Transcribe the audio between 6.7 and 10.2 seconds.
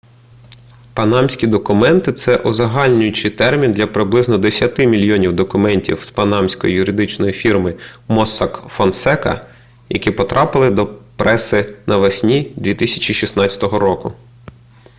юридичної фірми моссак фонсека які